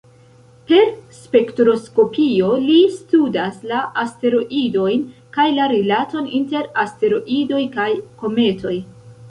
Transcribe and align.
Per 0.69 0.85
spektroskopio, 1.17 2.47
li 2.69 2.77
studas 2.95 3.61
la 3.73 3.83
asteroidojn, 4.05 5.05
kaj 5.39 5.47
la 5.61 5.69
rilaton 5.77 6.35
inter 6.43 6.71
asteroidoj 6.87 7.65
kaj 7.79 7.89
kometoj. 8.25 8.77